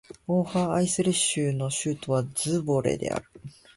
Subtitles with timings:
[0.27, 3.25] オーファーアイセル州の州都はズヴォレである